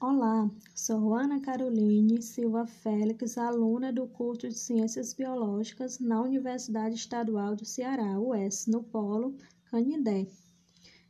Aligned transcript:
Olá, 0.00 0.48
sou 0.76 1.12
Ana 1.12 1.40
Caroline 1.40 2.22
Silva 2.22 2.64
Félix, 2.68 3.36
aluna 3.36 3.92
do 3.92 4.06
curso 4.06 4.48
de 4.48 4.56
Ciências 4.56 5.12
Biológicas 5.12 5.98
na 5.98 6.22
Universidade 6.22 6.94
Estadual 6.94 7.56
do 7.56 7.64
Ceará, 7.64 8.16
UES, 8.16 8.68
no 8.68 8.80
Polo 8.80 9.36
Canindé. 9.64 10.28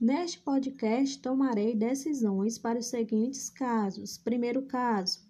Neste 0.00 0.40
podcast, 0.40 1.16
tomarei 1.20 1.76
decisões 1.76 2.58
para 2.58 2.80
os 2.80 2.86
seguintes 2.86 3.48
casos. 3.48 4.18
Primeiro 4.18 4.62
caso: 4.62 5.20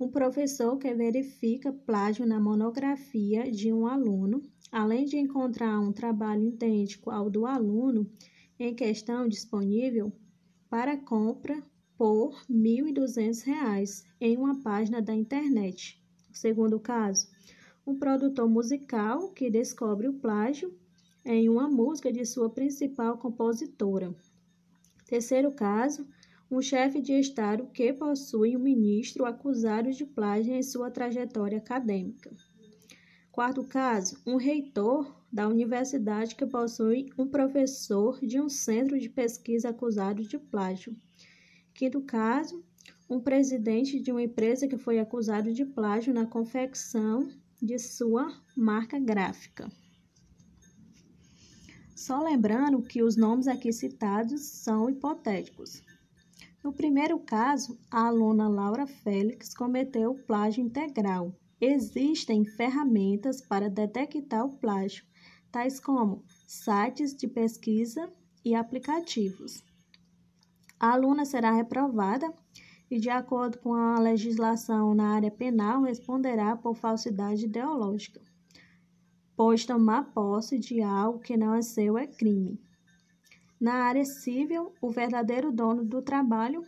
um 0.00 0.08
professor 0.08 0.76
que 0.76 0.92
verifica 0.92 1.72
plágio 1.72 2.26
na 2.26 2.40
monografia 2.40 3.48
de 3.48 3.72
um 3.72 3.86
aluno, 3.86 4.42
além 4.72 5.04
de 5.04 5.16
encontrar 5.16 5.78
um 5.78 5.92
trabalho 5.92 6.42
idêntico 6.42 7.08
ao 7.12 7.30
do 7.30 7.46
aluno 7.46 8.10
em 8.58 8.74
questão 8.74 9.28
disponível 9.28 10.12
para 10.68 10.96
compra 10.96 11.62
por 11.96 12.34
R$ 12.48 12.54
1.200 12.54 14.04
em 14.20 14.36
uma 14.36 14.60
página 14.60 15.00
da 15.00 15.14
internet. 15.14 16.02
Segundo 16.32 16.78
caso, 16.78 17.28
um 17.86 17.98
produtor 17.98 18.48
musical 18.48 19.30
que 19.30 19.48
descobre 19.50 20.08
o 20.08 20.14
plágio 20.14 20.74
em 21.24 21.48
uma 21.48 21.68
música 21.68 22.12
de 22.12 22.24
sua 22.24 22.50
principal 22.50 23.18
compositora. 23.18 24.14
Terceiro 25.06 25.52
caso, 25.52 26.06
um 26.50 26.60
chefe 26.60 27.00
de 27.00 27.12
Estado 27.12 27.66
que 27.72 27.92
possui 27.92 28.56
um 28.56 28.60
ministro 28.60 29.24
acusado 29.24 29.90
de 29.90 30.04
plágio 30.04 30.54
em 30.54 30.62
sua 30.62 30.90
trajetória 30.90 31.58
acadêmica. 31.58 32.30
Quarto 33.32 33.64
caso, 33.64 34.18
um 34.26 34.36
reitor 34.36 35.14
da 35.30 35.48
universidade 35.48 36.34
que 36.34 36.46
possui 36.46 37.10
um 37.18 37.26
professor 37.26 38.18
de 38.20 38.40
um 38.40 38.48
centro 38.48 38.98
de 38.98 39.08
pesquisa 39.08 39.68
acusado 39.68 40.22
de 40.22 40.38
plágio. 40.38 40.96
Quinto 41.76 42.00
caso, 42.00 42.64
um 43.08 43.20
presidente 43.20 44.00
de 44.00 44.10
uma 44.10 44.22
empresa 44.22 44.66
que 44.66 44.78
foi 44.78 44.98
acusado 44.98 45.52
de 45.52 45.62
plágio 45.62 46.14
na 46.14 46.24
confecção 46.24 47.28
de 47.60 47.78
sua 47.78 48.32
marca 48.56 48.98
gráfica. 48.98 49.70
Só 51.94 52.22
lembrando 52.22 52.80
que 52.80 53.02
os 53.02 53.14
nomes 53.14 53.46
aqui 53.46 53.70
citados 53.74 54.40
são 54.40 54.88
hipotéticos. 54.88 55.82
No 56.64 56.72
primeiro 56.72 57.18
caso, 57.18 57.78
a 57.90 58.06
aluna 58.06 58.48
Laura 58.48 58.86
Félix 58.86 59.52
cometeu 59.52 60.14
plágio 60.26 60.64
integral. 60.64 61.38
Existem 61.60 62.46
ferramentas 62.46 63.42
para 63.42 63.68
detectar 63.68 64.46
o 64.46 64.56
plágio, 64.56 65.04
tais 65.52 65.78
como 65.78 66.24
sites 66.46 67.14
de 67.14 67.28
pesquisa 67.28 68.10
e 68.42 68.54
aplicativos. 68.54 69.65
A 70.78 70.90
aluna 70.92 71.24
será 71.24 71.52
reprovada 71.52 72.30
e, 72.90 73.00
de 73.00 73.08
acordo 73.08 73.58
com 73.58 73.72
a 73.72 73.98
legislação 73.98 74.94
na 74.94 75.14
área 75.14 75.30
penal, 75.30 75.82
responderá 75.82 76.54
por 76.54 76.76
falsidade 76.76 77.46
ideológica, 77.46 78.20
pois 79.34 79.64
tomar 79.64 80.12
posse 80.12 80.58
de 80.58 80.82
algo 80.82 81.18
que 81.18 81.34
não 81.34 81.54
é 81.54 81.62
seu 81.62 81.96
é 81.96 82.06
crime. 82.06 82.60
Na 83.58 83.84
área 83.84 84.04
civil, 84.04 84.74
o 84.82 84.90
verdadeiro 84.90 85.50
dono 85.50 85.82
do 85.82 86.02
trabalho 86.02 86.62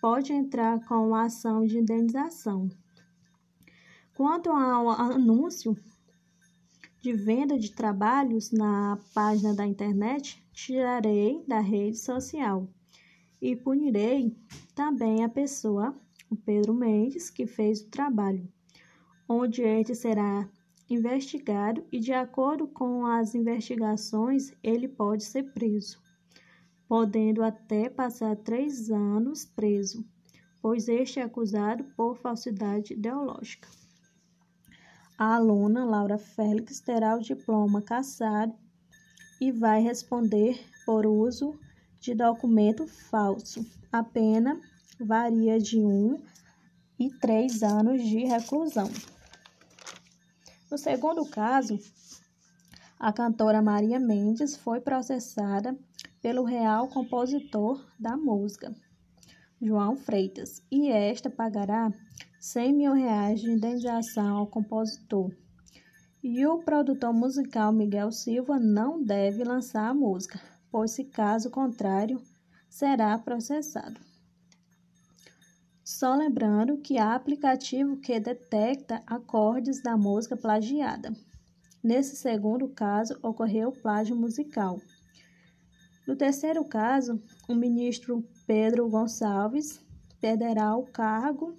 pode 0.00 0.32
entrar 0.32 0.78
com 0.86 1.12
a 1.12 1.24
ação 1.24 1.66
de 1.66 1.78
indenização. 1.78 2.68
Quanto 4.14 4.50
ao 4.50 4.88
anúncio 4.90 5.76
de 7.02 7.12
venda 7.12 7.58
de 7.58 7.72
trabalhos 7.72 8.52
na 8.52 8.98
página 9.12 9.52
da 9.52 9.66
internet, 9.66 10.40
tirarei 10.52 11.44
da 11.46 11.58
rede 11.58 11.98
social 11.98 12.68
e 13.40 13.54
punirei 13.54 14.36
também 14.74 15.24
a 15.24 15.28
pessoa, 15.28 15.94
o 16.30 16.36
Pedro 16.36 16.74
Mendes, 16.74 17.30
que 17.30 17.46
fez 17.46 17.80
o 17.80 17.88
trabalho, 17.88 18.48
onde 19.28 19.62
este 19.62 19.94
será 19.94 20.48
investigado 20.90 21.84
e, 21.92 22.00
de 22.00 22.12
acordo 22.12 22.66
com 22.66 23.06
as 23.06 23.34
investigações, 23.34 24.52
ele 24.62 24.88
pode 24.88 25.24
ser 25.24 25.52
preso, 25.52 26.00
podendo 26.88 27.42
até 27.42 27.88
passar 27.88 28.36
três 28.36 28.90
anos 28.90 29.44
preso, 29.44 30.04
pois 30.60 30.88
este 30.88 31.20
é 31.20 31.22
acusado 31.22 31.84
por 31.96 32.16
falsidade 32.16 32.94
ideológica. 32.94 33.68
A 35.18 35.34
aluna 35.34 35.84
Laura 35.84 36.16
Félix 36.16 36.80
terá 36.80 37.16
o 37.16 37.20
diploma 37.20 37.82
cassado 37.82 38.54
e 39.40 39.52
vai 39.52 39.82
responder 39.82 40.58
por 40.86 41.06
uso 41.06 41.58
de 42.00 42.14
documento 42.14 42.86
falso. 42.86 43.64
A 43.90 44.02
pena 44.02 44.60
varia 45.00 45.58
de 45.58 45.78
um 45.78 46.20
e 46.98 47.10
três 47.10 47.62
anos 47.62 48.02
de 48.02 48.24
reclusão. 48.24 48.90
No 50.70 50.76
segundo 50.76 51.24
caso, 51.26 51.78
a 52.98 53.12
cantora 53.12 53.62
Maria 53.62 53.98
Mendes 53.98 54.56
foi 54.56 54.80
processada 54.80 55.78
pelo 56.20 56.42
real 56.42 56.88
compositor 56.88 57.86
da 57.98 58.16
música, 58.16 58.74
João 59.62 59.96
Freitas, 59.96 60.62
e 60.70 60.90
esta 60.90 61.30
pagará 61.30 61.92
100 62.40 62.72
mil 62.72 62.92
reais 62.92 63.40
de 63.40 63.50
indenização 63.50 64.36
ao 64.36 64.46
compositor. 64.46 65.30
E 66.22 66.44
o 66.46 66.58
produtor 66.58 67.12
musical 67.12 67.72
Miguel 67.72 68.10
Silva 68.10 68.58
não 68.58 69.02
deve 69.02 69.44
lançar 69.44 69.88
a 69.88 69.94
música, 69.94 70.40
pois, 70.70 70.92
se 70.92 71.04
caso 71.04 71.50
contrário, 71.50 72.22
será 72.68 73.16
processado. 73.18 74.00
Só 75.84 76.14
lembrando 76.14 76.78
que 76.78 76.98
há 76.98 77.14
aplicativo 77.14 77.96
que 77.96 78.20
detecta 78.20 79.02
acordes 79.06 79.82
da 79.82 79.96
música 79.96 80.36
plagiada. 80.36 81.12
Nesse 81.82 82.14
segundo 82.16 82.68
caso, 82.68 83.18
ocorreu 83.22 83.72
plágio 83.72 84.14
musical. 84.14 84.80
No 86.06 86.14
terceiro 86.14 86.64
caso, 86.64 87.22
o 87.48 87.54
ministro 87.54 88.22
Pedro 88.46 88.88
Gonçalves 88.88 89.80
perderá 90.20 90.76
o 90.76 90.84
cargo 90.84 91.56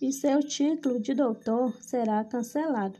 e 0.00 0.12
seu 0.12 0.40
título 0.40 1.00
de 1.00 1.14
doutor 1.14 1.74
será 1.80 2.22
cancelado, 2.24 2.98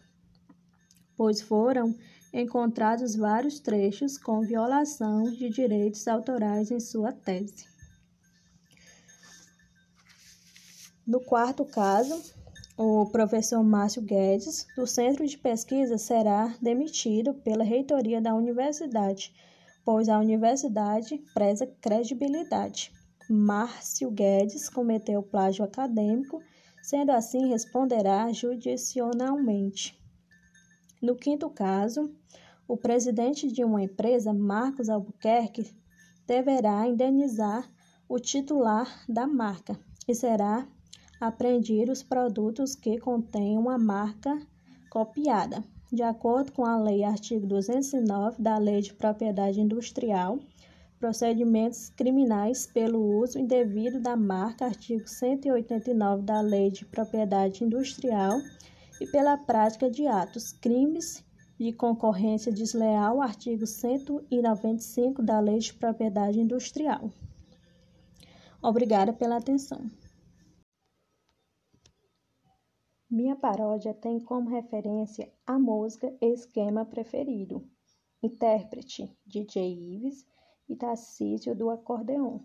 pois 1.17 1.43
foram 1.43 1.95
encontrados 2.35 3.15
vários 3.15 3.61
trechos 3.61 4.19
com 4.19 4.41
violação 4.41 5.23
de 5.23 5.49
direitos 5.49 6.09
autorais 6.09 6.71
em 6.73 6.81
sua 6.81 7.13
tese. 7.13 7.65
No 11.07 11.21
quarto 11.21 11.65
caso, 11.65 12.21
o 12.77 13.07
professor 13.07 13.63
Márcio 13.63 14.03
Guedes, 14.03 14.67
do 14.77 14.85
Centro 14.85 15.25
de 15.25 15.39
Pesquisa, 15.39 15.97
será 15.97 16.53
demitido 16.61 17.35
pela 17.35 17.63
reitoria 17.63 18.21
da 18.21 18.35
universidade, 18.35 19.33
pois 19.85 20.09
a 20.09 20.19
universidade 20.19 21.23
preza 21.33 21.67
credibilidade. 21.81 22.91
Márcio 23.31 24.11
Guedes 24.11 24.69
cometeu 24.69 25.23
plágio 25.23 25.65
acadêmico, 25.65 26.43
sendo 26.83 27.13
assim, 27.13 27.49
responderá 27.49 28.33
judicialmente. 28.33 29.97
No 31.01 31.15
quinto 31.15 31.49
caso, 31.51 32.11
o 32.67 32.77
presidente 32.77 33.51
de 33.51 33.63
uma 33.63 33.83
empresa, 33.83 34.33
Marcos 34.33 34.89
Albuquerque, 34.89 35.71
deverá 36.27 36.87
indenizar 36.87 37.71
o 38.09 38.19
titular 38.19 39.05
da 39.09 39.27
marca 39.27 39.79
e 40.09 40.15
será 40.15 40.67
apreendido 41.21 41.93
os 41.93 42.03
produtos 42.03 42.75
que 42.75 42.99
contenham 42.99 43.69
a 43.69 43.79
marca 43.79 44.39
copiada. 44.91 45.63
De 45.93 46.03
acordo 46.03 46.53
com 46.53 46.65
a 46.65 46.77
lei 46.77 47.05
artigo 47.05 47.47
209 47.47 48.43
da 48.43 48.59
Lei 48.59 48.81
de 48.81 48.95
Propriedade 48.95 49.61
Industrial, 49.61 50.39
procedimentos 50.99 51.91
criminais 51.91 52.67
pelo 52.67 53.19
uso 53.19 53.39
indevido 53.39 54.01
da 54.01 54.17
marca, 54.17 54.65
artigo 54.65 55.07
189 55.07 56.23
da 56.23 56.41
Lei 56.41 56.71
de 56.71 56.85
Propriedade 56.85 57.63
Industrial, 57.63 58.41
e 59.01 59.07
pela 59.07 59.37
prática 59.37 59.91
de 59.91 60.07
atos, 60.07 60.53
crimes 60.53 61.23
de 61.59 61.73
concorrência 61.73 62.53
desleal, 62.53 63.23
artigo 63.23 63.67
195 63.67 65.23
da 65.23 65.39
Lei 65.39 65.59
de 65.59 65.73
Propriedade 65.73 66.41
Industrial. 66.41 67.11
Obrigada 68.61 69.13
pela 69.13 69.37
atenção. 69.37 69.89
Minha 73.09 73.37
paródia 73.37 73.95
tem 73.95 74.19
como 74.19 74.51
referência 74.51 75.33
a 75.47 75.59
música 75.59 76.13
Esquema 76.21 76.85
Preferido, 76.85 77.65
intérprete 78.21 79.17
DJ 79.25 79.95
Ives 79.95 80.27
e 80.69 80.75
Tarcísio 80.75 81.55
do 81.55 81.71
acordeon. 81.71 82.41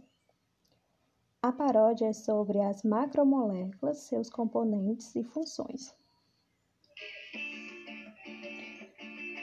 A 1.41 1.51
paródia 1.51 2.07
é 2.07 2.13
sobre 2.13 2.59
as 2.59 2.83
macromoléculas, 2.83 3.99
seus 3.99 4.29
componentes 4.29 5.15
e 5.15 5.23
funções. 5.23 5.95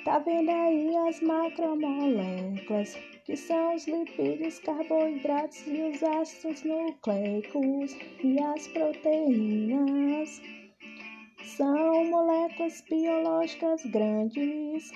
Tá 0.06 0.20
vendo 0.20 0.50
aí 0.50 0.97
as 1.08 1.20
macromoléculas 1.20 2.94
que 3.25 3.37
são 3.37 3.75
os 3.75 3.88
lipídios, 3.88 4.61
carboidratos 4.61 5.67
e 5.67 5.82
os 5.82 6.00
ácidos 6.00 6.62
nucleicos 6.62 7.97
e 8.23 8.41
as 8.41 8.69
proteínas. 8.69 10.41
São 11.56 12.05
moléculas 12.05 12.85
biológicas 12.88 13.85
grandes, 13.87 14.93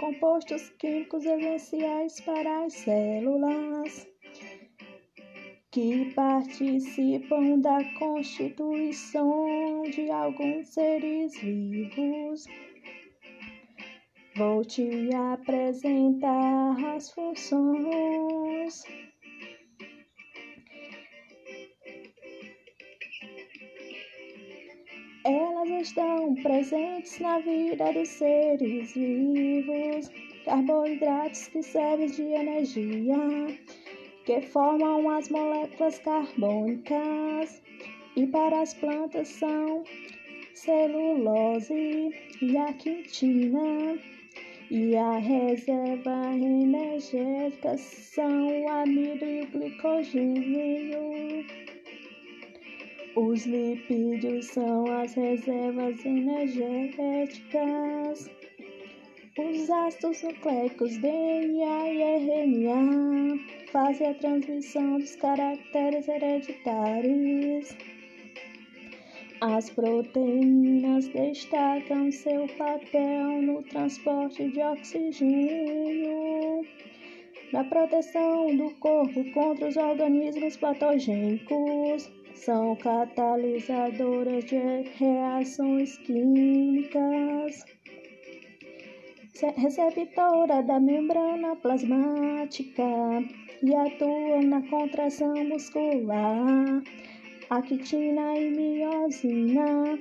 compostos 0.00 0.70
químicos 0.78 1.26
essenciais 1.26 2.18
para 2.22 2.64
as 2.64 2.72
células 2.72 4.08
que 5.70 6.10
participam 6.14 7.60
da 7.60 7.84
constituição 7.98 9.82
de 9.82 10.10
alguns 10.10 10.68
seres 10.68 11.38
vivos. 11.38 12.46
Vou 14.38 14.64
te 14.64 15.12
apresentar 15.32 16.94
as 16.94 17.10
funções. 17.10 18.84
Elas 25.24 25.68
estão 25.88 26.36
presentes 26.36 27.18
na 27.18 27.40
vida 27.40 27.92
dos 27.92 28.08
seres 28.10 28.94
vivos, 28.94 30.08
carboidratos 30.44 31.48
que 31.48 31.60
servem 31.60 32.06
de 32.06 32.22
energia, 32.22 33.16
que 34.24 34.40
formam 34.40 35.10
as 35.10 35.28
moléculas 35.30 35.98
carbônicas, 35.98 37.60
e 38.14 38.24
para 38.28 38.60
as 38.60 38.72
plantas 38.72 39.26
são 39.26 39.82
celulose 40.54 42.14
e 42.40 42.56
a 42.56 42.72
quitina 42.74 43.98
e 44.70 44.94
a 44.96 45.16
reserva 45.16 46.34
energética 46.34 47.78
são 47.78 48.48
o 48.48 48.68
amido 48.68 49.24
e 49.24 49.40
o 49.42 49.46
glicogênio. 49.46 51.46
Os 53.16 53.46
lipídios 53.46 54.44
são 54.46 54.84
as 55.00 55.14
reservas 55.14 56.04
energéticas. 56.04 58.30
Os 59.38 59.70
ácidos 59.70 60.22
nucleicos 60.22 60.98
DNA 60.98 61.88
e 61.88 62.02
RNA 62.02 63.38
fazem 63.72 64.08
a 64.08 64.14
transmissão 64.14 64.98
dos 64.98 65.16
caracteres 65.16 66.06
hereditários. 66.08 67.74
As 69.40 69.70
proteínas 69.70 71.06
destacam 71.08 72.10
seu 72.10 72.48
papel 72.58 73.40
no 73.40 73.62
transporte 73.62 74.50
de 74.50 74.60
oxigênio, 74.60 76.66
na 77.52 77.62
proteção 77.62 78.56
do 78.56 78.68
corpo 78.80 79.24
contra 79.32 79.68
os 79.68 79.76
organismos 79.76 80.56
patogênicos, 80.56 82.10
são 82.34 82.74
catalisadoras 82.76 84.44
de 84.44 84.56
reações 84.96 85.96
químicas, 85.98 87.64
receptora 89.56 90.64
da 90.64 90.80
membrana 90.80 91.54
plasmática 91.54 92.82
e 93.62 93.72
atuam 93.72 94.42
na 94.42 94.68
contração 94.68 95.32
muscular 95.44 96.82
actina 97.50 98.38
e 98.38 98.50
miosina, 98.50 99.98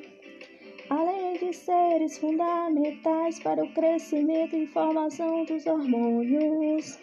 além 0.90 1.38
de 1.38 1.54
seres 1.54 2.18
fundamentais 2.18 3.40
para 3.40 3.64
o 3.64 3.74
crescimento 3.74 4.56
e 4.56 4.68
formação 4.68 5.46
dos 5.46 5.66
hormônios. 5.66 7.00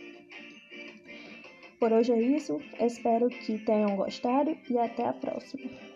Por 1.81 1.93
hoje 1.93 2.12
é 2.12 2.20
isso, 2.20 2.61
espero 2.79 3.29
que 3.29 3.58
tenham 3.58 3.96
gostado 3.96 4.56
e 4.69 4.79
até 4.79 5.06
a 5.06 5.12
próxima. 5.12 5.94